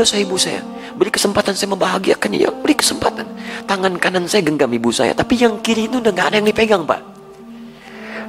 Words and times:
dosa 0.00 0.16
ibu 0.16 0.40
saya. 0.40 0.64
Beri 0.96 1.12
kesempatan 1.12 1.52
saya 1.52 1.68
membahagiakan 1.76 2.30
ya, 2.32 2.48
beri 2.48 2.72
kesempatan. 2.72 3.28
Tangan 3.68 4.00
kanan 4.00 4.24
saya 4.24 4.40
genggam 4.40 4.72
ibu 4.72 4.88
saya, 4.88 5.12
tapi 5.12 5.36
yang 5.36 5.60
kiri 5.60 5.86
itu 5.92 6.00
udah 6.00 6.08
nggak 6.08 6.26
ada 6.32 6.36
yang 6.40 6.48
dipegang, 6.48 6.82
Pak. 6.88 7.00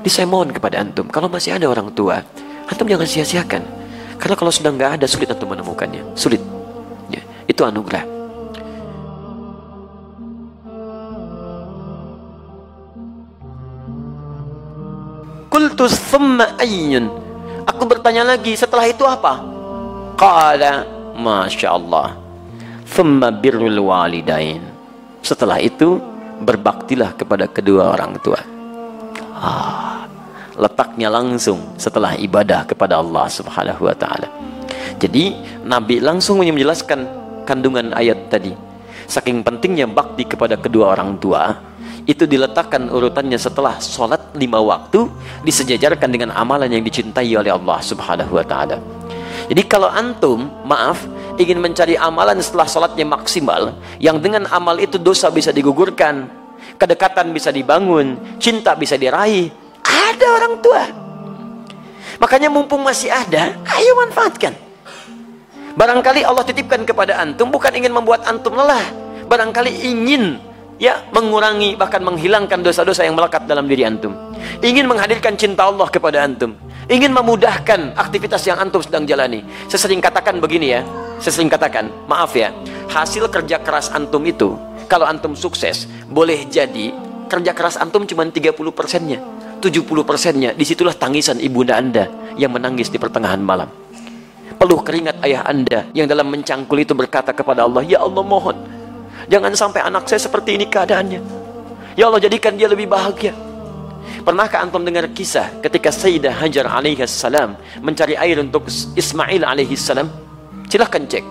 Di 0.04 0.10
saya 0.12 0.28
mohon 0.28 0.52
kepada 0.52 0.84
antum, 0.84 1.07
kalau 1.07 1.31
masih 1.31 1.55
ada 1.55 1.71
orang 1.71 1.88
tua, 1.96 2.20
antum 2.68 2.86
jangan 2.86 3.07
sia-siakan. 3.07 3.63
Karena 4.20 4.36
kalau 4.38 4.52
sudah 4.54 4.70
nggak 4.76 4.92
ada, 5.02 5.05
sulit 5.07 5.31
antum 5.31 5.49
menemukannya. 5.49 6.13
Sulit. 6.13 6.44
Ya, 7.10 7.24
itu 7.47 7.63
anugerah. 7.63 8.06
Kultus 15.51 15.97
thumma 16.12 16.55
ayyun. 16.62 17.09
Aku 17.66 17.85
bertanya 17.85 18.26
lagi, 18.26 18.53
setelah 18.58 18.85
itu 18.90 19.05
apa? 19.05 19.41
Qala, 20.17 20.85
Masya 21.16 21.67
Allah. 21.75 22.16
Thumma 22.88 23.31
birrul 23.31 23.79
walidain. 23.79 24.63
Setelah 25.21 25.61
itu, 25.61 26.02
berbaktilah 26.41 27.13
kepada 27.15 27.45
kedua 27.45 27.93
orang 27.93 28.17
tua. 28.19 28.41
Ah, 29.38 30.09
letaknya 30.57 31.07
langsung 31.07 31.77
setelah 31.77 32.17
ibadah 32.17 32.66
kepada 32.66 32.99
Allah 32.99 33.29
Subhanahu 33.29 33.88
wa 33.88 33.95
taala. 33.95 34.27
Jadi 34.97 35.33
Nabi 35.66 36.02
langsung 36.02 36.41
menjelaskan 36.41 37.07
kandungan 37.45 37.93
ayat 37.93 38.30
tadi. 38.30 38.53
Saking 39.09 39.43
pentingnya 39.43 39.89
bakti 39.89 40.23
kepada 40.23 40.55
kedua 40.55 40.95
orang 40.95 41.19
tua, 41.19 41.52
itu 42.07 42.25
diletakkan 42.25 42.89
urutannya 42.89 43.38
setelah 43.38 43.77
sholat 43.77 44.33
lima 44.33 44.57
waktu 44.57 45.05
disejajarkan 45.45 46.09
dengan 46.09 46.30
amalan 46.33 46.69
yang 46.71 46.83
dicintai 46.85 47.30
oleh 47.35 47.52
Allah 47.53 47.80
Subhanahu 47.81 48.39
wa 48.39 48.45
taala. 48.45 49.00
Jadi 49.51 49.67
kalau 49.67 49.91
antum, 49.91 50.47
maaf, 50.63 51.03
ingin 51.35 51.59
mencari 51.59 51.99
amalan 51.99 52.39
setelah 52.39 52.63
sholatnya 52.63 53.03
maksimal, 53.03 53.75
yang 53.99 54.23
dengan 54.23 54.47
amal 54.47 54.80
itu 54.80 54.95
dosa 54.95 55.27
bisa 55.27 55.52
digugurkan, 55.52 56.31
kedekatan 56.80 57.35
bisa 57.35 57.52
dibangun, 57.52 58.16
cinta 58.39 58.80
bisa 58.80 58.95
diraih, 58.95 59.52
ada 59.83 60.27
orang 60.39 60.55
tua. 60.63 60.83
Makanya 62.23 62.47
mumpung 62.47 62.80
masih 62.80 63.11
ada, 63.11 63.52
ayo 63.75 63.91
manfaatkan. 64.08 64.55
Barangkali 65.75 66.23
Allah 66.23 66.47
titipkan 66.47 66.88
kepada 66.88 67.19
antum 67.19 67.52
bukan 67.52 67.75
ingin 67.75 67.91
membuat 67.91 68.23
antum 68.31 68.55
lelah, 68.55 68.88
barangkali 69.27 69.83
ingin 69.83 70.39
ya 70.80 71.03
mengurangi 71.11 71.75
bahkan 71.75 71.99
menghilangkan 72.02 72.63
dosa-dosa 72.63 73.03
yang 73.03 73.13
melekat 73.13 73.45
dalam 73.45 73.69
diri 73.69 73.86
antum 73.86 74.17
ingin 74.65 74.89
menghadirkan 74.89 75.38
cinta 75.38 75.69
Allah 75.69 75.86
kepada 75.86 76.25
antum 76.25 76.58
ingin 76.87 77.11
memudahkan 77.13 77.93
aktivitas 77.99 78.45
yang 78.47 78.57
antum 78.57 78.81
sedang 78.81 79.05
jalani. 79.05 79.45
Sesering 79.67 80.01
katakan 80.01 80.41
begini 80.41 80.77
ya. 80.77 80.81
Sesering 81.21 81.51
katakan 81.51 81.93
maaf 82.09 82.33
ya 82.33 82.49
hasil 82.89 83.29
kerja 83.29 83.61
keras 83.61 83.93
antum 83.93 84.25
itu 84.25 84.57
kalau 84.89 85.05
antum 85.05 85.37
sukses 85.37 85.85
boleh 86.09 86.49
jadi 86.49 86.89
kerja 87.29 87.53
keras 87.53 87.77
antum 87.77 88.03
cuma 88.09 88.25
30 88.25 88.57
persennya. 88.73 89.21
70 89.61 89.85
persennya. 90.02 90.52
Di 90.57 90.65
situlah 90.65 90.97
tangisan 90.97 91.37
ibunda 91.37 91.77
anda 91.77 92.09
yang 92.35 92.49
menangis 92.52 92.89
di 92.89 92.97
pertengahan 92.97 93.37
malam. 93.37 93.69
Peluh 94.57 94.81
keringat 94.81 95.21
ayah 95.25 95.45
anda 95.45 95.89
yang 95.93 96.09
dalam 96.09 96.29
mencangkul 96.29 96.77
itu 96.81 96.93
berkata 96.93 97.33
kepada 97.33 97.65
Allah 97.65 97.81
ya 97.81 98.02
Allah 98.02 98.21
mohon 98.21 98.81
Jangan 99.29 99.53
sampai 99.53 99.85
anak 99.85 100.09
saya 100.09 100.21
seperti 100.21 100.57
ini 100.57 100.65
keadaannya. 100.65 101.21
Ya 101.93 102.07
Allah 102.09 102.23
jadikan 102.23 102.57
dia 102.57 102.65
lebih 102.65 102.89
bahagia. 102.89 103.35
Pernahkah 104.22 104.61
antum 104.61 104.86
dengar 104.86 105.09
kisah 105.17 105.50
ketika 105.66 105.89
Sayyidah 105.89 106.38
Hajar 106.38 106.69
alaihi 106.69 107.02
salam 107.09 107.58
mencari 107.81 108.14
air 108.14 108.38
untuk 108.38 108.69
Ismail 108.69 109.41
alaihi 109.41 109.73
salam? 109.73 110.14
Silahkan 110.69 111.02
cek. 111.09 111.25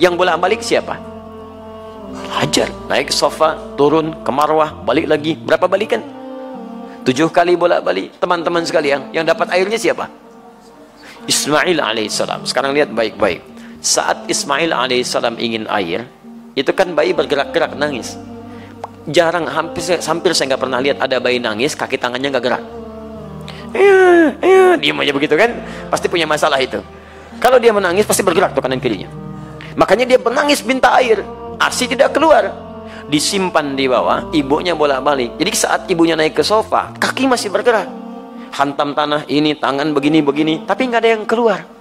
Yang 0.00 0.14
bolak-balik 0.16 0.64
siapa? 0.64 0.96
Hajar. 2.32 2.72
Naik 2.88 3.12
sofa, 3.12 3.60
turun 3.76 4.24
ke 4.24 4.30
marwah, 4.32 4.72
balik 4.88 5.04
lagi. 5.04 5.36
Berapa 5.36 5.68
balikan? 5.68 6.00
Tujuh 7.04 7.28
kali 7.28 7.60
bolak-balik. 7.60 8.16
Teman-teman 8.16 8.64
sekalian, 8.64 9.12
yang 9.12 9.28
dapat 9.28 9.52
airnya 9.52 9.76
siapa? 9.76 10.08
Ismail 11.28 11.76
alaihissalam. 11.76 12.48
Sekarang 12.48 12.72
lihat 12.72 12.88
baik-baik. 12.88 13.44
Saat 13.84 14.32
Ismail 14.32 14.72
alaihissalam 14.72 15.36
ingin 15.36 15.68
air, 15.68 16.08
itu 16.56 16.72
kan 16.72 16.96
bayi 16.96 17.12
bergerak-gerak 17.12 17.76
nangis 17.76 18.16
jarang 19.06 19.46
hampir 19.46 19.82
hampir 20.00 20.30
saya 20.34 20.54
nggak 20.54 20.62
pernah 20.62 20.78
lihat 20.82 20.98
ada 20.98 21.22
bayi 21.22 21.38
nangis 21.38 21.78
kaki 21.78 22.00
tangannya 22.00 22.34
nggak 22.34 22.44
gerak. 22.44 22.62
Iya 23.76 24.34
iya 24.42 24.66
diam 24.80 24.98
aja 24.98 25.12
begitu 25.14 25.38
kan? 25.38 25.54
Pasti 25.92 26.10
punya 26.10 26.24
masalah 26.26 26.58
itu. 26.58 26.80
Kalau 27.38 27.62
dia 27.62 27.70
menangis 27.70 28.02
pasti 28.08 28.26
bergerak 28.26 28.56
tuh 28.56 28.64
kanan 28.64 28.82
kirinya. 28.82 29.06
Makanya 29.78 30.04
dia 30.08 30.18
menangis 30.18 30.66
minta 30.66 30.90
air. 30.98 31.22
Asi 31.62 31.86
tidak 31.86 32.10
keluar. 32.16 32.50
Disimpan 33.08 33.78
di 33.78 33.86
bawah 33.86 34.28
ibunya 34.34 34.74
bolak-balik. 34.74 35.38
Jadi 35.38 35.50
saat 35.54 35.80
ibunya 35.88 36.18
naik 36.18 36.34
ke 36.36 36.42
sofa 36.42 36.92
kaki 36.98 37.30
masih 37.30 37.54
bergerak. 37.54 37.86
Hantam 38.52 38.96
tanah 38.96 39.28
ini 39.30 39.54
tangan 39.54 39.94
begini 39.94 40.18
begini. 40.24 40.54
Tapi 40.66 40.88
nggak 40.90 41.00
ada 41.04 41.10
yang 41.14 41.24
keluar 41.28 41.77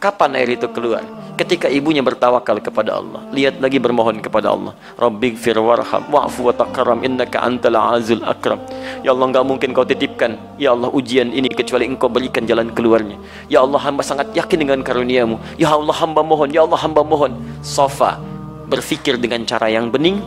kapan 0.00 0.40
air 0.40 0.56
itu 0.56 0.66
keluar? 0.72 1.04
Ketika 1.36 1.68
ibunya 1.68 2.00
bertawakal 2.00 2.60
kepada 2.60 2.96
Allah. 3.00 3.24
Lihat 3.32 3.60
lagi 3.64 3.76
bermohon 3.80 4.20
kepada 4.20 4.52
Allah. 4.52 4.76
Rabbi 4.96 5.36
gfir 5.36 5.56
warham 5.60 6.04
wa'fu 6.08 6.48
wa 6.48 6.52
takaram 6.52 7.00
innaka 7.04 7.40
antal 7.40 7.76
azul 7.76 8.20
akram. 8.24 8.60
Ya 9.04 9.12
Allah 9.12 9.28
enggak 9.28 9.44
mungkin 9.48 9.72
kau 9.72 9.84
titipkan. 9.84 10.36
Ya 10.60 10.76
Allah 10.76 10.92
ujian 10.92 11.32
ini 11.32 11.48
kecuali 11.48 11.88
engkau 11.88 12.12
berikan 12.12 12.44
jalan 12.44 12.72
keluarnya. 12.76 13.16
Ya 13.48 13.64
Allah 13.64 13.80
hamba 13.80 14.04
sangat 14.04 14.32
yakin 14.36 14.68
dengan 14.68 14.80
karuniamu. 14.84 15.40
Ya 15.56 15.72
Allah 15.72 15.96
hamba 15.96 16.20
mohon 16.20 16.52
Ya 16.52 16.64
Allah 16.64 16.80
hamba 16.80 17.00
mohon. 17.04 17.36
Sofa 17.64 18.20
berfikir 18.68 19.16
dengan 19.16 19.44
cara 19.48 19.72
yang 19.72 19.88
bening. 19.88 20.20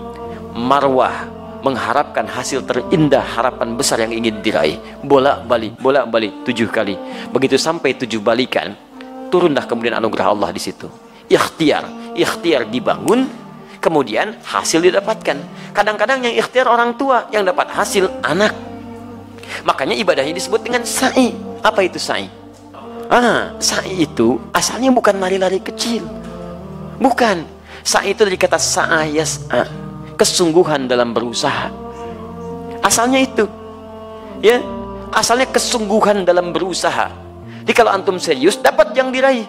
Marwah 0.58 1.30
mengharapkan 1.62 2.26
hasil 2.26 2.66
terindah 2.66 3.22
harapan 3.22 3.78
besar 3.78 4.02
yang 4.02 4.18
ingin 4.18 4.42
diraih. 4.42 4.82
Bolak 5.06 5.46
balik 5.46 5.78
bolak 5.78 6.10
balik 6.10 6.34
tujuh 6.42 6.74
kali. 6.74 6.98
Begitu 7.30 7.62
sampai 7.62 7.94
tujuh 7.94 8.18
balikan 8.18 8.74
turunlah 9.34 9.66
kemudian 9.66 9.98
anugerah 9.98 10.30
Allah 10.30 10.54
di 10.54 10.62
situ. 10.62 10.86
Ikhtiar 11.26 12.04
ikhtiar 12.14 12.70
dibangun 12.70 13.26
kemudian 13.82 14.38
hasil 14.46 14.80
didapatkan. 14.80 15.38
Kadang-kadang 15.74 16.24
yang 16.24 16.38
ikhtiar 16.38 16.70
orang 16.70 16.96
tua 16.96 17.28
yang 17.34 17.44
dapat 17.44 17.74
hasil 17.74 18.08
anak. 18.22 18.54
Makanya 19.68 19.98
ibadahnya 19.98 20.34
disebut 20.38 20.64
dengan 20.64 20.86
sa'i. 20.86 21.34
Apa 21.66 21.84
itu 21.84 22.00
sa'i? 22.00 22.30
Ah 23.12 23.54
sa'i 23.60 24.08
itu 24.08 24.40
asalnya 24.56 24.94
bukan 24.94 25.20
lari-lari 25.20 25.60
kecil. 25.60 26.06
Bukan. 27.02 27.44
Sa'i 27.84 28.16
itu 28.16 28.24
dari 28.24 28.40
kata 28.40 28.56
sa'ayas 28.56 29.52
kesungguhan 30.16 30.88
dalam 30.88 31.12
berusaha. 31.12 31.68
Asalnya 32.80 33.20
itu. 33.20 33.44
Ya 34.40 34.64
asalnya 35.12 35.48
kesungguhan 35.52 36.24
dalam 36.24 36.56
berusaha 36.56 37.23
jadi 37.64 37.72
kalau 37.80 37.96
antum 37.96 38.20
serius, 38.20 38.60
dapat 38.60 38.92
yang 38.92 39.08
diraih. 39.08 39.48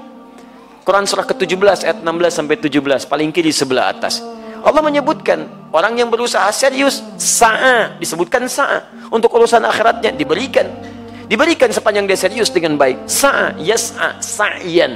Quran 0.87 1.03
surah 1.03 1.27
ke-17 1.27 1.83
ayat 1.83 1.99
16 2.07 2.31
sampai 2.31 2.57
17, 2.63 3.11
paling 3.11 3.35
kiri 3.35 3.51
sebelah 3.51 3.91
atas. 3.91 4.23
Allah 4.63 4.81
menyebutkan 4.87 5.69
orang 5.75 5.99
yang 5.99 6.15
berusaha 6.15 6.47
serius, 6.55 7.03
sa'a, 7.19 7.99
disebutkan 7.99 8.47
sa'a 8.47 9.11
untuk 9.11 9.35
urusan 9.35 9.67
akhiratnya 9.67 10.15
diberikan. 10.15 10.71
Diberikan 11.27 11.75
sepanjang 11.75 12.07
dia 12.07 12.15
serius 12.15 12.55
dengan 12.55 12.79
baik. 12.79 13.11
Sa'a, 13.11 13.59
yas'a, 13.59 14.23
sa'yan. 14.23 14.95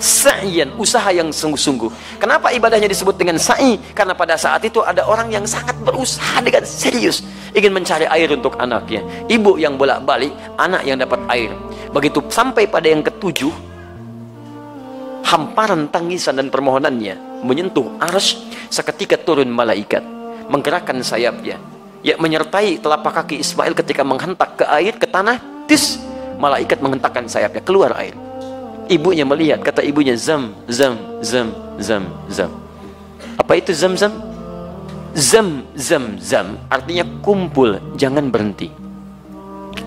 Sa'yan, 0.00 0.72
usaha 0.80 1.12
yang 1.12 1.28
sungguh-sungguh. 1.28 2.16
Kenapa 2.16 2.56
ibadahnya 2.56 2.88
disebut 2.88 3.20
dengan 3.20 3.36
sa'i? 3.36 3.76
Karena 3.92 4.16
pada 4.16 4.40
saat 4.40 4.64
itu 4.64 4.80
ada 4.80 5.04
orang 5.04 5.28
yang 5.28 5.44
sangat 5.44 5.76
berusaha 5.84 6.40
dengan 6.40 6.64
serius 6.64 7.20
ingin 7.56 7.72
mencari 7.72 8.04
air 8.04 8.28
untuk 8.36 8.60
anaknya. 8.60 9.00
Ibu 9.26 9.56
yang 9.56 9.80
bolak-balik, 9.80 10.30
anak 10.60 10.84
yang 10.84 11.00
dapat 11.00 11.24
air. 11.32 11.50
Begitu 11.90 12.20
sampai 12.28 12.68
pada 12.68 12.84
yang 12.92 13.00
ketujuh, 13.00 13.50
hamparan 15.26 15.90
tangisan 15.90 16.38
dan 16.38 16.52
permohonannya 16.52 17.42
menyentuh 17.42 17.98
ars 17.98 18.38
seketika 18.70 19.18
turun 19.18 19.50
malaikat 19.50 20.04
menggerakkan 20.46 21.02
sayapnya 21.02 21.58
ya 22.06 22.14
menyertai 22.14 22.78
telapak 22.78 23.22
kaki 23.22 23.42
Ismail 23.42 23.74
ketika 23.74 24.06
menghentak 24.06 24.54
ke 24.54 24.64
air 24.70 24.94
ke 24.94 25.10
tanah 25.10 25.66
tis 25.66 25.98
malaikat 26.38 26.78
menghentakkan 26.78 27.26
sayapnya 27.26 27.58
keluar 27.66 27.90
air 27.98 28.14
ibunya 28.86 29.26
melihat 29.26 29.66
kata 29.66 29.82
ibunya 29.82 30.14
zam 30.14 30.54
zam 30.70 30.94
zam 31.26 31.50
zam 31.82 32.06
zam 32.30 32.50
apa 33.34 33.52
itu 33.58 33.74
zam 33.74 33.98
zam 33.98 34.14
zam 35.16 35.64
zam 35.72 36.20
zam 36.20 36.60
artinya 36.68 37.08
kumpul 37.24 37.80
jangan 37.96 38.28
berhenti. 38.28 38.68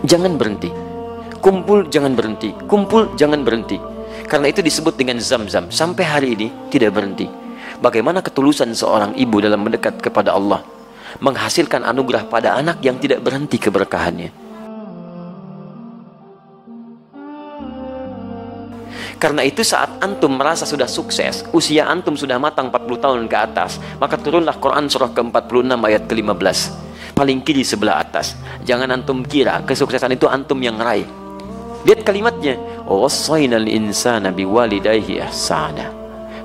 Jangan 0.01 0.41
berhenti. 0.41 0.73
Kumpul 1.37 1.85
jangan 1.93 2.17
berhenti. 2.17 2.49
Kumpul 2.65 3.13
jangan 3.13 3.45
berhenti. 3.45 3.77
Karena 4.25 4.49
itu 4.49 4.65
disebut 4.65 4.97
dengan 4.97 5.21
zam-zam 5.21 5.69
sampai 5.69 6.05
hari 6.05 6.27
ini 6.33 6.47
tidak 6.73 6.97
berhenti. 6.97 7.29
Bagaimana 7.77 8.25
ketulusan 8.25 8.73
seorang 8.73 9.13
ibu 9.15 9.37
dalam 9.37 9.61
mendekat 9.61 10.01
kepada 10.01 10.33
Allah? 10.33 10.65
Menghasilkan 11.21 11.85
anugerah 11.85 12.25
pada 12.29 12.57
anak 12.57 12.81
yang 12.81 12.97
tidak 12.97 13.21
berhenti 13.21 13.57
keberkahannya 13.57 14.48
Karena 19.19 19.43
itu 19.43 19.67
saat 19.67 19.99
antum 19.99 20.39
merasa 20.39 20.63
sudah 20.63 20.87
sukses, 20.87 21.43
usia 21.51 21.83
antum 21.91 22.15
sudah 22.15 22.39
matang 22.39 22.71
40 22.71 23.03
tahun 23.03 23.21
ke 23.27 23.37
atas, 23.51 23.75
maka 23.99 24.15
turunlah 24.15 24.55
Quran 24.55 24.87
surah 24.87 25.11
ke-46 25.11 25.75
ayat 25.75 26.03
ke-15. 26.07 26.59
Paling 27.19 27.43
kiri 27.43 27.67
sebelah 27.67 27.99
atas. 27.99 28.39
Jangan 28.63 28.95
antum 28.95 29.19
kira 29.27 29.59
kesuksesan 29.67 30.15
itu 30.15 30.23
antum 30.23 30.55
yang 30.63 30.79
raih. 30.79 31.03
Lihat 31.83 32.07
kalimatnya. 32.07 32.55
Wassainal 32.87 33.67
insana 33.67 34.31
biwalidayhi 34.31 35.19
ihsana. 35.27 35.91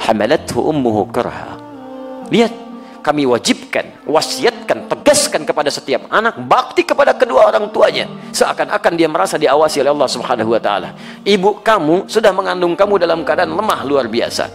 Hamalathu 0.03 0.59
ummuhu 0.59 1.07
karha. 1.15 1.55
Lihat, 2.35 2.53
kami 3.05 3.29
wajibkan, 3.29 4.01
wasiatkan, 4.09 4.89
tegaskan 4.89 5.45
kepada 5.45 5.69
setiap 5.69 6.09
anak 6.09 6.41
bakti 6.49 6.89
kepada 6.89 7.13
kedua 7.13 7.53
orang 7.53 7.69
tuanya 7.69 8.09
seakan-akan 8.33 8.93
dia 8.97 9.09
merasa 9.13 9.37
diawasi 9.37 9.85
oleh 9.85 9.93
Allah 9.93 10.09
Subhanahu 10.09 10.57
wa 10.57 10.61
taala. 10.65 10.97
Ibu 11.21 11.61
kamu 11.61 12.09
sudah 12.09 12.33
mengandung 12.33 12.73
kamu 12.73 12.97
dalam 12.97 13.21
keadaan 13.21 13.53
lemah 13.53 13.85
luar 13.85 14.09
biasa. 14.09 14.49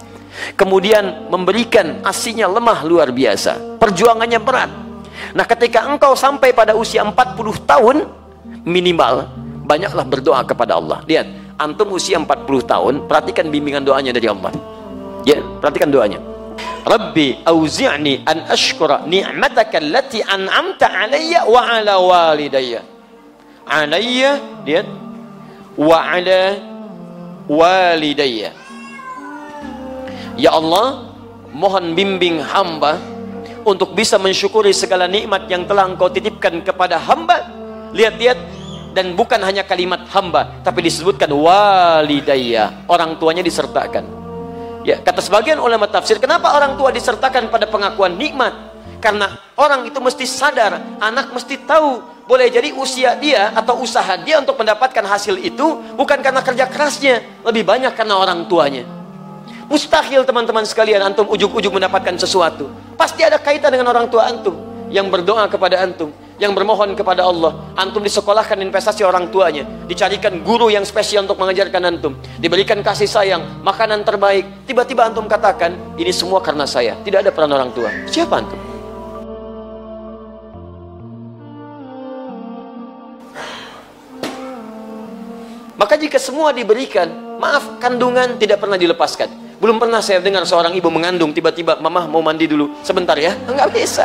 Kemudian 0.57 1.29
memberikan 1.29 2.01
asinya 2.01 2.49
lemah 2.49 2.81
luar 2.89 3.13
biasa. 3.13 3.77
Perjuangannya 3.77 4.41
berat. 4.41 4.71
Nah, 5.37 5.45
ketika 5.45 5.85
engkau 5.85 6.17
sampai 6.17 6.49
pada 6.49 6.73
usia 6.73 7.05
40 7.05 7.13
tahun 7.69 8.09
minimal, 8.65 9.29
banyaklah 9.67 10.05
berdoa 10.09 10.41
kepada 10.41 10.79
Allah. 10.79 11.05
Lihat, 11.05 11.59
antum 11.59 11.93
usia 11.93 12.17
40 12.17 12.65
tahun, 12.65 12.93
perhatikan 13.05 13.51
bimbingan 13.51 13.85
doanya 13.85 14.09
dari 14.15 14.25
Allah. 14.25 14.49
Ya, 15.27 15.37
perhatikan 15.59 15.91
doanya. 15.91 16.38
Rabbi 16.89 17.45
auzi'ni 17.45 18.23
an 18.25 18.49
ashkura 18.49 19.05
ni'mataka 19.05 19.77
allati 19.77 20.23
an'amta 20.23 20.89
alayya 20.89 21.45
wa 21.45 21.61
ala 21.61 21.99
walidayya. 22.01 22.81
Alayya 23.69 24.41
lihat 24.65 24.87
wa 25.77 25.97
ala 26.01 26.41
walidayya. 27.45 28.55
Ya 30.39 30.55
Allah, 30.55 31.13
mohon 31.51 31.93
bimbing 31.93 32.39
hamba 32.41 32.97
untuk 33.67 33.93
bisa 33.93 34.15
mensyukuri 34.17 34.71
segala 34.71 35.05
nikmat 35.05 35.45
yang 35.51 35.67
telah 35.67 35.85
Engkau 35.85 36.07
titipkan 36.09 36.63
kepada 36.63 36.97
hamba. 36.97 37.43
Lihat-lihat 37.93 38.39
dan 38.93 39.13
bukan 39.13 39.41
hanya 39.45 39.65
kalimat 39.65 40.05
hamba 40.09 40.61
tapi 40.65 40.81
disebutkan 40.81 41.29
walidayya, 41.29 42.85
orang 42.89 43.17
tuanya 43.21 43.45
disertakan. 43.45 44.18
Ya, 44.89 44.97
kata 44.97 45.21
sebagian 45.21 45.61
ulama 45.61 45.85
tafsir, 45.85 46.17
kenapa 46.17 46.49
orang 46.57 46.73
tua 46.73 46.89
disertakan 46.89 47.53
pada 47.53 47.69
pengakuan 47.69 48.17
nikmat? 48.17 48.73
Karena 48.97 49.37
orang 49.53 49.85
itu 49.85 50.01
mesti 50.01 50.25
sadar, 50.25 50.81
anak 50.97 51.29
mesti 51.29 51.61
tahu, 51.61 52.01
boleh 52.25 52.49
jadi 52.49 52.73
usia 52.73 53.13
dia 53.21 53.53
atau 53.53 53.85
usaha 53.85 54.17
dia 54.17 54.41
untuk 54.41 54.57
mendapatkan 54.57 55.05
hasil 55.05 55.37
itu 55.45 55.93
bukan 55.93 56.25
karena 56.25 56.41
kerja 56.41 56.65
kerasnya, 56.65 57.21
lebih 57.45 57.69
banyak 57.69 57.93
karena 57.93 58.17
orang 58.17 58.49
tuanya. 58.49 58.81
Mustahil 59.69 60.25
teman-teman 60.25 60.65
sekalian 60.65 61.05
antum 61.05 61.29
ujuk-ujuk 61.29 61.69
mendapatkan 61.69 62.17
sesuatu. 62.17 62.73
Pasti 62.97 63.21
ada 63.21 63.37
kaitan 63.37 63.69
dengan 63.69 63.93
orang 63.93 64.09
tua 64.09 64.25
antum 64.25 64.57
yang 64.89 65.05
berdoa 65.13 65.45
kepada 65.45 65.85
antum 65.85 66.09
yang 66.39 66.55
bermohon 66.55 66.95
kepada 66.95 67.27
Allah. 67.27 67.75
Antum 67.75 68.01
disekolahkan 68.01 68.57
investasi 68.63 69.03
orang 69.03 69.27
tuanya. 69.29 69.67
Dicarikan 69.85 70.39
guru 70.41 70.71
yang 70.71 70.87
spesial 70.87 71.27
untuk 71.27 71.37
mengajarkan 71.37 71.83
antum. 71.85 72.15
Diberikan 72.39 72.79
kasih 72.79 73.05
sayang 73.05 73.43
makanan 73.61 74.07
terbaik. 74.07 74.65
Tiba-tiba 74.65 75.05
antum 75.05 75.27
katakan 75.27 75.75
ini 75.99 76.09
semua 76.15 76.39
karena 76.39 76.63
saya. 76.63 76.95
Tidak 77.03 77.19
ada 77.19 77.31
peran 77.35 77.51
orang 77.51 77.69
tua. 77.75 77.91
Siapa 78.07 78.39
antum? 78.39 78.59
Maka 85.79 85.95
jika 85.95 86.19
semua 86.19 86.51
diberikan 86.51 87.07
maaf 87.39 87.79
kandungan 87.79 88.35
tidak 88.35 88.59
pernah 88.59 88.75
dilepaskan. 88.75 89.31
Belum 89.59 89.75
pernah 89.75 89.99
saya 89.99 90.23
dengar 90.23 90.43
seorang 90.47 90.71
ibu 90.75 90.87
mengandung 90.87 91.35
tiba-tiba 91.35 91.79
mamah 91.83 92.07
mau 92.07 92.23
mandi 92.23 92.47
dulu 92.47 92.79
sebentar 92.83 93.15
ya. 93.15 93.35
Enggak 93.47 93.71
bisa. 93.75 94.03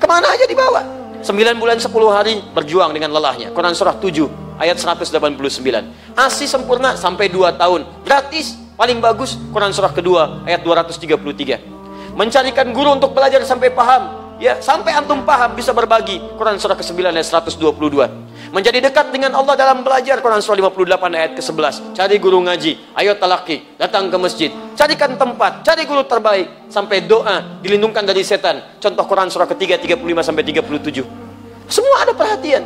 Ke 0.00 0.08
mana 0.08 0.32
aja 0.32 0.44
dibawa 0.48 1.01
9 1.22 1.62
bulan 1.62 1.78
10 1.78 1.86
hari 2.10 2.42
berjuang 2.50 2.90
dengan 2.90 3.14
lelahnya. 3.14 3.54
Quran 3.54 3.78
surah 3.78 3.94
7 3.94 4.26
ayat 4.58 4.74
189. 4.74 6.18
ASI 6.18 6.50
sempurna 6.50 6.98
sampai 6.98 7.30
2 7.30 7.54
tahun. 7.54 7.86
Gratis, 8.02 8.58
paling 8.74 8.98
bagus 8.98 9.38
Quran 9.54 9.70
surah 9.70 9.94
kedua 9.94 10.42
ayat 10.42 10.66
233. 10.66 12.18
Mencarikan 12.18 12.74
guru 12.74 12.98
untuk 12.98 13.14
belajar 13.14 13.38
sampai 13.46 13.70
paham. 13.70 14.18
Ya, 14.42 14.58
sampai 14.58 14.90
antum 14.98 15.22
paham 15.22 15.54
bisa 15.54 15.70
berbagi. 15.70 16.18
Quran 16.34 16.58
surah 16.58 16.74
ke-9 16.74 16.98
ayat 17.14 17.28
122 17.30 18.31
menjadi 18.52 18.84
dekat 18.84 19.08
dengan 19.08 19.32
Allah 19.32 19.56
dalam 19.56 19.80
belajar 19.80 20.20
Quran 20.20 20.44
surah 20.44 20.60
58 20.76 21.16
ayat 21.16 21.32
ke-11 21.40 21.96
cari 21.96 22.16
guru 22.20 22.38
ngaji. 22.44 22.92
Ayo 22.92 23.16
talaki 23.16 23.64
datang 23.80 24.12
ke 24.12 24.16
masjid. 24.20 24.52
Carikan 24.76 25.16
tempat 25.16 25.64
cari 25.64 25.88
guru 25.88 26.04
terbaik. 26.04 26.68
Sampai 26.68 27.00
doa 27.08 27.60
dilindungkan 27.64 28.04
dari 28.04 28.20
setan. 28.20 28.60
Contoh 28.76 29.08
Quran 29.08 29.32
surah 29.32 29.48
ketiga 29.48 29.80
35 29.80 30.04
sampai 30.20 30.44
37 30.44 31.32
semua 31.72 32.04
ada 32.04 32.12
perhatian. 32.12 32.60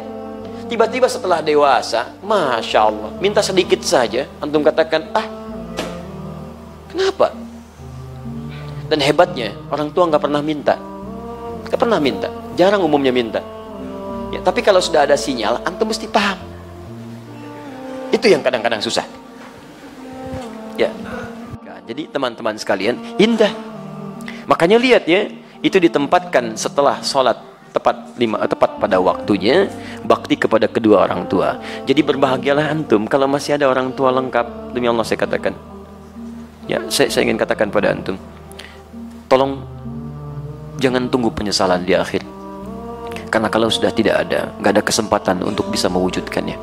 Tiba-tiba 0.67 1.06
setelah 1.06 1.38
dewasa 1.38 2.19
Masya 2.27 2.79
Allah 2.83 3.11
minta 3.23 3.38
sedikit 3.38 3.79
saja 3.87 4.27
antum 4.43 4.67
katakan 4.67 5.15
ah 5.15 5.27
kenapa? 6.91 7.31
Dan 8.91 8.99
hebatnya 8.99 9.55
orang 9.71 9.94
tua 9.94 10.11
nggak 10.11 10.23
pernah 10.27 10.43
minta. 10.43 10.75
Nggak 11.71 11.79
pernah 11.79 12.03
minta. 12.03 12.27
Jarang 12.59 12.83
umumnya 12.83 13.15
minta 13.15 13.38
Ya, 14.37 14.44
tapi 14.44 14.61
kalau 14.61 14.85
sudah 14.85 15.09
ada 15.09 15.17
sinyal, 15.17 15.65
antum 15.65 15.88
mesti 15.88 16.05
paham. 16.12 16.37
Itu 18.12 18.29
yang 18.29 18.44
kadang-kadang 18.44 18.85
susah. 18.85 19.09
Ya. 20.77 20.93
Jadi 21.88 22.12
teman-teman 22.12 22.61
sekalian, 22.61 23.00
indah. 23.17 23.49
Makanya 24.44 24.77
lihat 24.77 25.09
ya, 25.09 25.33
itu 25.65 25.81
ditempatkan 25.81 26.53
setelah 26.53 27.00
sholat 27.00 27.41
tepat 27.73 27.97
lima 28.17 28.41
tepat 28.49 28.81
pada 28.81 28.97
waktunya 28.97 29.69
bakti 30.00 30.41
kepada 30.41 30.65
kedua 30.65 31.05
orang 31.05 31.29
tua 31.29 31.61
jadi 31.85 32.00
berbahagialah 32.00 32.73
antum 32.73 33.05
kalau 33.05 33.29
masih 33.29 33.61
ada 33.61 33.69
orang 33.69 33.93
tua 33.93 34.09
lengkap 34.17 34.73
demi 34.73 34.88
Allah 34.88 35.05
saya 35.05 35.21
katakan 35.21 35.53
ya 36.65 36.81
saya, 36.88 37.12
saya 37.12 37.29
ingin 37.29 37.37
katakan 37.37 37.69
pada 37.69 37.93
antum 37.93 38.17
tolong 39.29 39.61
jangan 40.81 41.05
tunggu 41.12 41.29
penyesalan 41.29 41.85
di 41.85 41.93
akhir 41.93 42.25
karena 43.37 43.53
kalau 43.53 43.69
sudah 43.69 43.93
tidak 43.93 44.25
ada, 44.25 44.49
nggak 44.56 44.73
ada 44.73 44.81
kesempatan 44.81 45.44
untuk 45.44 45.69
bisa 45.69 45.93
mewujudkannya. 45.93 46.56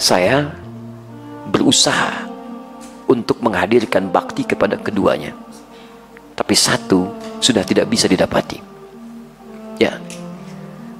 Saya 0.00 0.48
berusaha 1.52 2.24
untuk 3.04 3.36
menghadirkan 3.44 4.08
bakti 4.08 4.48
kepada 4.48 4.80
keduanya. 4.80 5.36
Tapi 6.32 6.56
satu 6.56 7.12
sudah 7.36 7.68
tidak 7.68 7.84
bisa 7.92 8.08
didapati. 8.08 8.64
Ya, 9.76 10.00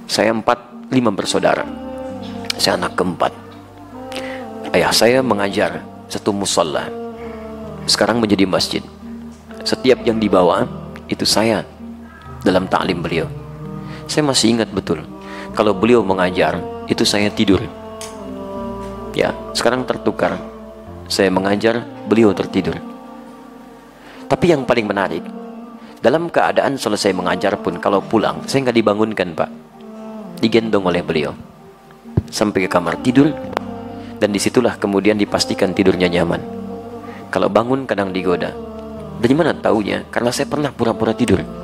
saya 0.05 0.29
empat, 0.29 0.61
lima 0.93 1.09
bersaudara. 1.09 1.65
Saya 2.53 2.77
anak 2.77 2.93
keempat. 2.93 3.33
Ayah 4.69 4.93
saya 4.93 5.25
mengajar 5.25 5.81
satu 6.13 6.29
musola. 6.29 6.93
Sekarang 7.89 8.21
menjadi 8.21 8.45
masjid. 8.45 8.85
Setiap 9.65 10.05
yang 10.05 10.21
dibawa 10.21 10.69
itu 11.09 11.25
saya 11.25 11.65
dalam 12.45 12.69
taklim 12.69 13.01
beliau 13.01 13.25
saya 14.07 14.23
masih 14.27 14.57
ingat 14.57 14.69
betul 14.69 15.03
kalau 15.53 15.71
beliau 15.77 16.01
mengajar 16.01 16.57
itu 16.89 17.05
saya 17.05 17.29
tidur. 17.29 17.61
Ya 19.13 19.31
sekarang 19.53 19.85
tertukar. 19.85 20.35
Saya 21.05 21.29
mengajar 21.29 21.85
beliau 22.09 22.33
tertidur. 22.33 22.73
Tapi 24.25 24.45
yang 24.49 24.65
paling 24.65 24.89
menarik 24.89 25.21
dalam 26.01 26.27
keadaan 26.33 26.75
selesai 26.79 27.13
mengajar 27.13 27.53
pun 27.61 27.77
kalau 27.77 28.01
pulang 28.01 28.41
saya 28.49 28.65
nggak 28.65 28.77
dibangunkan 28.81 29.29
pak. 29.37 29.49
Digendong 30.41 30.89
oleh 30.89 31.05
beliau. 31.05 31.31
Sampai 32.33 32.65
ke 32.65 32.69
kamar 32.71 32.97
tidur 33.05 33.29
dan 34.17 34.33
di 34.33 34.41
situlah 34.41 34.81
kemudian 34.81 35.21
dipastikan 35.21 35.71
tidurnya 35.77 36.09
nyaman. 36.09 36.41
Kalau 37.29 37.49
bangun 37.49 37.85
kadang 37.85 38.09
digoda. 38.09 38.49
Dari 39.21 39.33
mana 39.37 39.53
taunya? 39.53 40.03
Karena 40.09 40.33
saya 40.33 40.49
pernah 40.49 40.73
pura-pura 40.73 41.13
tidur 41.13 41.62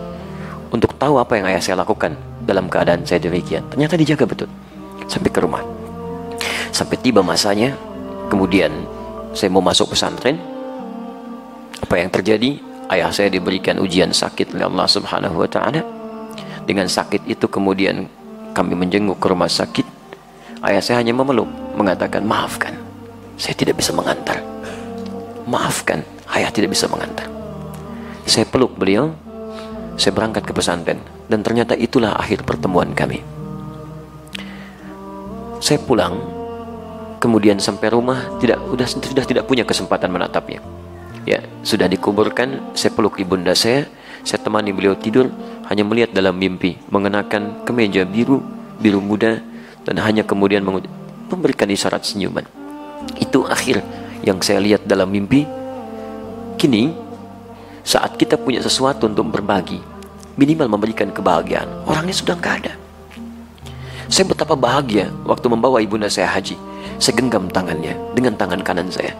untuk 0.70 0.94
tahu 0.98 1.18
apa 1.18 1.38
yang 1.38 1.46
ayah 1.50 1.62
saya 1.62 1.76
lakukan 1.82 2.14
dalam 2.46 2.70
keadaan 2.70 3.06
saya 3.06 3.22
demikian. 3.22 3.66
Ternyata 3.70 3.98
dijaga 3.98 4.26
betul 4.30 4.50
sampai 5.10 5.30
ke 5.34 5.40
rumah. 5.42 5.66
Sampai 6.70 7.02
tiba 7.02 7.26
masanya, 7.26 7.74
kemudian 8.30 8.70
saya 9.34 9.50
mau 9.50 9.62
masuk 9.66 9.98
pesantren. 9.98 10.38
Apa 11.82 11.98
yang 11.98 12.14
terjadi? 12.14 12.62
Ayah 12.90 13.14
saya 13.14 13.30
diberikan 13.30 13.78
ujian 13.78 14.10
sakit 14.10 14.58
oleh 14.58 14.66
Allah 14.66 14.88
Subhanahu 14.90 15.46
wa 15.46 15.50
taala. 15.50 15.82
Dengan 16.66 16.86
sakit 16.90 17.26
itu 17.26 17.46
kemudian 17.50 18.06
kami 18.54 18.74
menjenguk 18.78 19.18
ke 19.18 19.28
rumah 19.30 19.50
sakit. 19.50 19.86
Ayah 20.66 20.82
saya 20.82 21.02
hanya 21.02 21.14
memeluk, 21.14 21.48
mengatakan, 21.78 22.26
"Maafkan, 22.26 22.74
saya 23.38 23.54
tidak 23.54 23.82
bisa 23.82 23.94
mengantar." 23.94 24.42
Maafkan, 25.50 26.06
ayah 26.38 26.50
tidak 26.54 26.78
bisa 26.78 26.86
mengantar. 26.86 27.26
Saya 28.30 28.46
peluk 28.46 28.78
beliau, 28.78 29.14
saya 30.00 30.16
berangkat 30.16 30.48
ke 30.48 30.56
pesantren 30.56 31.04
dan 31.28 31.44
ternyata 31.44 31.76
itulah 31.76 32.16
akhir 32.16 32.48
pertemuan 32.48 32.96
kami. 32.96 33.20
Saya 35.60 35.84
pulang 35.84 36.16
kemudian 37.20 37.60
sampai 37.60 37.92
rumah 37.92 38.40
tidak 38.40 38.64
sudah 38.64 38.88
sudah 38.88 39.26
tidak 39.28 39.44
punya 39.44 39.68
kesempatan 39.68 40.08
menatapnya. 40.08 40.64
Ya 41.28 41.44
sudah 41.68 41.92
dikuburkan 41.92 42.74
saya 42.80 42.96
peluk 42.96 43.20
ibunda 43.20 43.52
saya 43.52 43.92
saya 44.24 44.40
temani 44.40 44.72
beliau 44.72 44.96
tidur 44.96 45.28
hanya 45.68 45.84
melihat 45.84 46.16
dalam 46.16 46.40
mimpi 46.40 46.80
mengenakan 46.88 47.68
kemeja 47.68 48.08
biru 48.08 48.40
biru 48.80 49.04
muda 49.04 49.44
dan 49.84 50.00
hanya 50.00 50.24
kemudian 50.24 50.64
memberikan 51.28 51.68
isyarat 51.68 52.08
senyuman. 52.08 52.48
Itu 53.20 53.44
akhir 53.44 53.84
yang 54.24 54.40
saya 54.40 54.64
lihat 54.64 54.88
dalam 54.88 55.12
mimpi. 55.12 55.44
Kini 56.60 57.09
saat 57.90 58.14
kita 58.22 58.38
punya 58.38 58.62
sesuatu 58.62 59.10
untuk 59.10 59.34
berbagi 59.34 59.82
minimal 60.38 60.70
memberikan 60.78 61.10
kebahagiaan 61.10 61.90
orangnya 61.90 62.14
sudah 62.14 62.38
nggak 62.38 62.56
ada 62.62 62.74
saya 64.06 64.30
betapa 64.30 64.54
bahagia 64.54 65.10
waktu 65.26 65.50
membawa 65.50 65.82
ibunda 65.82 66.06
saya 66.06 66.30
haji 66.30 66.70
saya 67.00 67.16
genggam 67.16 67.48
tangannya 67.48 67.96
dengan 68.12 68.36
tangan 68.36 68.60
kanan 68.60 68.92
saya. 68.92 69.16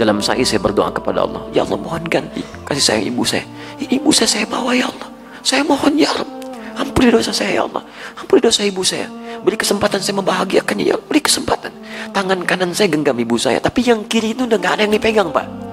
Dalam 0.00 0.24
sa'i 0.24 0.48
saya 0.48 0.64
berdoa 0.64 0.88
kepada 0.88 1.28
Allah, 1.28 1.44
Ya 1.52 1.60
Allah 1.60 1.76
mohon 1.76 2.00
ganti 2.08 2.40
kasih 2.64 2.80
sayang 2.80 3.04
ibu 3.12 3.22
saya. 3.28 3.44
Ibu 3.76 4.08
saya 4.16 4.28
saya 4.32 4.46
bawa 4.48 4.72
ya 4.72 4.88
Allah. 4.88 5.08
Saya 5.44 5.62
mohon 5.66 5.92
ya 6.00 6.08
Allah. 6.08 6.38
Ampuni 6.80 7.12
dosa 7.12 7.34
saya 7.34 7.60
ya 7.60 7.62
Allah. 7.68 7.84
Ampuni 8.16 8.40
dosa 8.40 8.64
ibu 8.64 8.80
saya. 8.80 9.10
Beri 9.44 9.60
kesempatan 9.60 10.00
saya 10.00 10.16
membahagiakannya 10.22 10.84
ya 10.88 10.94
Allah. 10.96 11.08
Beri 11.10 11.20
kesempatan. 11.20 11.72
Tangan 12.16 12.40
kanan 12.48 12.72
saya 12.72 12.88
genggam 12.88 13.18
ibu 13.20 13.36
saya. 13.36 13.60
Tapi 13.60 13.84
yang 13.84 14.08
kiri 14.08 14.32
itu 14.32 14.48
udah 14.48 14.56
gak 14.56 14.80
ada 14.80 14.82
yang 14.88 14.94
dipegang 14.96 15.28
Pak. 15.34 15.67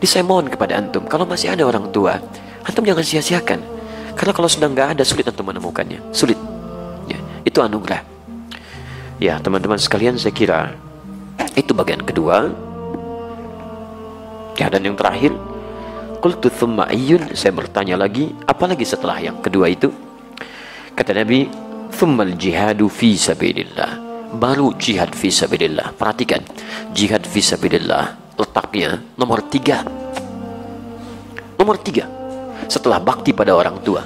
Saya 0.00 0.24
mohon 0.24 0.48
kepada 0.48 0.80
Antum. 0.80 1.04
Kalau 1.04 1.28
masih 1.28 1.52
ada 1.52 1.64
orang 1.68 1.92
tua. 1.92 2.16
Antum 2.64 2.84
jangan 2.84 3.04
sia-siakan. 3.04 3.60
Karena 4.16 4.32
kalau 4.32 4.48
sudah 4.48 4.68
nggak 4.72 4.88
ada 4.96 5.04
sulit 5.04 5.28
Antum 5.28 5.44
menemukannya. 5.48 6.00
Sulit. 6.16 6.36
Ya, 7.04 7.20
itu 7.44 7.60
anugerah. 7.60 8.00
Ya, 9.20 9.36
teman-teman 9.36 9.76
sekalian, 9.76 10.16
saya 10.16 10.32
kira 10.32 10.72
itu 11.52 11.76
bagian 11.76 12.00
kedua. 12.00 12.48
Ya, 14.56 14.72
dan 14.72 14.84
yang 14.84 14.96
terakhir, 14.96 15.36
qultu 16.24 16.48
thumma 16.48 16.88
ayyun, 16.88 17.36
saya 17.36 17.52
bertanya 17.52 18.00
lagi, 18.00 18.32
apalagi 18.48 18.84
setelah 18.84 19.20
yang 19.20 19.40
kedua 19.44 19.68
itu? 19.68 19.92
Kata 20.96 21.16
Nabi, 21.16 21.48
thummal 21.92 22.32
jihadu 22.36 22.88
fi 22.88 23.16
sabilillah. 23.16 24.08
Baru 24.36 24.72
jihad 24.76 25.12
fi 25.12 25.28
sabilillah. 25.28 25.96
Perhatikan, 25.96 26.40
jihad 26.92 27.24
fi 27.24 27.40
sabilillah 27.40 28.19
letaknya 28.40 29.04
nomor 29.20 29.44
tiga. 29.44 29.84
Nomor 31.60 31.76
tiga. 31.78 32.08
Setelah 32.66 32.96
bakti 32.96 33.36
pada 33.36 33.52
orang 33.52 33.76
tua. 33.84 34.02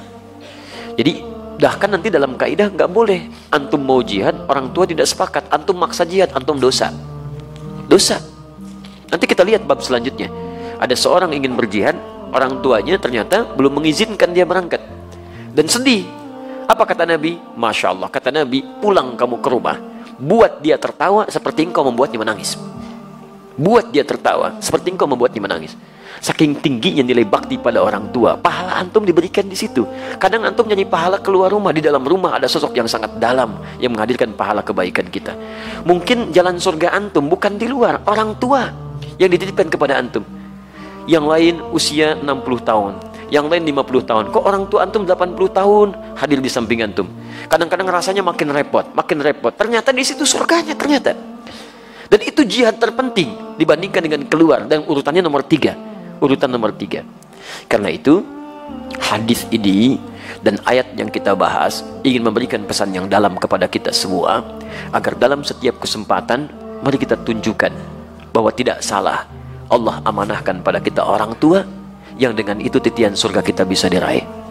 Jadi 0.98 1.34
Bahkan 1.54 1.86
nanti 1.86 2.10
dalam 2.10 2.34
kaidah 2.34 2.66
nggak 2.66 2.90
boleh 2.90 3.30
antum 3.54 3.78
mau 3.78 4.02
jihad, 4.02 4.34
orang 4.50 4.74
tua 4.74 4.90
tidak 4.90 5.06
sepakat, 5.06 5.46
antum 5.54 5.78
maksa 5.78 6.02
jihad, 6.02 6.34
antum 6.34 6.58
dosa. 6.58 6.90
Dosa. 7.86 8.18
Nanti 9.08 9.24
kita 9.30 9.46
lihat 9.46 9.62
bab 9.62 9.78
selanjutnya. 9.78 10.28
Ada 10.82 10.98
seorang 10.98 11.30
ingin 11.30 11.54
berjihad, 11.54 11.94
orang 12.34 12.58
tuanya 12.58 12.98
ternyata 12.98 13.46
belum 13.54 13.78
mengizinkan 13.78 14.34
dia 14.34 14.42
berangkat. 14.42 14.82
Dan 15.54 15.70
sedih. 15.70 16.02
Apa 16.66 16.82
kata 16.88 17.06
Nabi? 17.06 17.38
Masya 17.54 17.94
Allah, 17.94 18.08
kata 18.10 18.34
Nabi, 18.34 18.64
pulang 18.82 19.14
kamu 19.14 19.36
ke 19.38 19.48
rumah, 19.52 19.76
buat 20.16 20.58
dia 20.64 20.80
tertawa 20.80 21.28
seperti 21.30 21.70
engkau 21.70 21.86
membuatnya 21.86 22.18
menangis. 22.18 22.56
Buat 23.54 23.94
dia 23.94 24.02
tertawa 24.02 24.58
seperti 24.58 24.90
engkau 24.90 25.06
membuatnya 25.06 25.38
menangis. 25.38 25.78
Saking 26.22 26.62
tingginya 26.62 27.02
nilai 27.02 27.26
bakti 27.26 27.58
pada 27.58 27.82
orang 27.82 28.08
tua, 28.14 28.38
pahala 28.38 28.78
antum 28.78 29.02
diberikan 29.02 29.44
di 29.44 29.58
situ. 29.58 29.84
Kadang 30.16 30.46
antum 30.46 30.64
nyanyi 30.64 30.86
pahala 30.86 31.18
keluar 31.18 31.50
rumah, 31.50 31.74
di 31.74 31.82
dalam 31.82 32.00
rumah 32.06 32.38
ada 32.38 32.46
sosok 32.46 32.74
yang 32.74 32.88
sangat 32.88 33.18
dalam 33.18 33.60
yang 33.82 33.92
menghadirkan 33.92 34.32
pahala 34.32 34.62
kebaikan 34.62 35.10
kita. 35.10 35.34
Mungkin 35.84 36.30
jalan 36.32 36.56
surga 36.56 36.94
antum 36.94 37.26
bukan 37.26 37.58
di 37.58 37.66
luar, 37.66 38.00
orang 38.06 38.38
tua 38.38 38.70
yang 39.18 39.30
dititipkan 39.30 39.68
kepada 39.68 39.98
antum. 39.98 40.24
Yang 41.04 41.24
lain 41.28 41.54
usia 41.76 42.16
60 42.16 42.24
tahun, 42.64 42.92
yang 43.28 43.50
lain 43.50 43.62
50 43.68 44.08
tahun. 44.08 44.24
Kok 44.32 44.44
orang 44.48 44.64
tua 44.72 44.86
antum 44.88 45.04
80 45.04 45.36
tahun 45.50 45.88
hadir 46.16 46.38
di 46.40 46.48
samping 46.48 46.80
antum? 46.80 47.10
Kadang-kadang 47.52 47.90
rasanya 47.90 48.24
makin 48.24 48.48
repot, 48.54 48.86
makin 48.96 49.20
repot. 49.20 49.52
Ternyata 49.52 49.92
di 49.92 50.00
situ 50.00 50.24
surganya 50.24 50.72
ternyata. 50.72 51.33
Dan 52.14 52.22
itu 52.22 52.46
jihad 52.46 52.78
terpenting 52.78 53.58
dibandingkan 53.58 53.98
dengan 54.06 54.22
keluar 54.30 54.70
dan 54.70 54.86
urutannya 54.86 55.18
nomor 55.18 55.42
tiga 55.42 55.74
urutan 56.24 56.50
nomor 56.50 56.72
tiga. 56.76 57.02
Karena 57.68 57.90
itu 57.90 58.24
hadis 59.00 59.44
ini 59.52 60.00
dan 60.40 60.56
ayat 60.64 60.96
yang 60.96 61.12
kita 61.12 61.36
bahas 61.36 61.84
ingin 62.00 62.24
memberikan 62.24 62.64
pesan 62.64 62.96
yang 62.96 63.06
dalam 63.10 63.36
kepada 63.36 63.68
kita 63.68 63.92
semua 63.92 64.40
agar 64.92 65.16
dalam 65.20 65.44
setiap 65.44 65.80
kesempatan 65.84 66.48
mari 66.80 66.96
kita 66.96 67.20
tunjukkan 67.20 67.72
bahwa 68.32 68.50
tidak 68.52 68.80
salah 68.80 69.28
Allah 69.68 70.00
amanahkan 70.04 70.64
pada 70.64 70.80
kita 70.80 71.04
orang 71.04 71.36
tua 71.36 71.64
yang 72.16 72.32
dengan 72.32 72.60
itu 72.60 72.78
titian 72.80 73.12
surga 73.12 73.44
kita 73.44 73.68
bisa 73.68 73.90
diraih. 73.90 74.43